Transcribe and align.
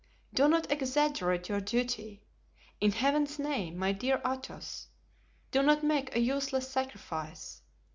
Do 0.33 0.47
not 0.47 0.71
exaggerate 0.71 1.47
your 1.47 1.59
duty. 1.61 2.23
In 2.79 2.91
Heaven's 2.91 3.37
name, 3.37 3.77
my 3.77 3.91
dear 3.91 4.19
Athos, 4.25 4.87
do 5.51 5.61
not 5.61 5.83
make 5.83 6.15
a 6.15 6.19
useless 6.19 6.67
sacrifice. 6.67 7.61